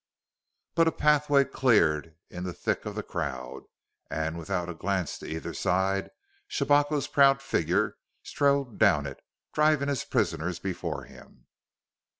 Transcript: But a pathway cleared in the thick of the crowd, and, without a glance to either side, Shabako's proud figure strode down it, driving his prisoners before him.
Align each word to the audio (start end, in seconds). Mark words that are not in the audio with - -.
But 0.73 0.87
a 0.87 0.91
pathway 0.91 1.45
cleared 1.45 2.15
in 2.31 2.43
the 2.43 2.53
thick 2.55 2.87
of 2.87 2.95
the 2.95 3.03
crowd, 3.03 3.65
and, 4.09 4.35
without 4.35 4.67
a 4.67 4.73
glance 4.73 5.19
to 5.19 5.27
either 5.27 5.53
side, 5.53 6.09
Shabako's 6.47 7.07
proud 7.07 7.39
figure 7.39 7.97
strode 8.23 8.79
down 8.79 9.05
it, 9.05 9.21
driving 9.53 9.89
his 9.89 10.03
prisoners 10.03 10.57
before 10.57 11.03
him. 11.03 11.45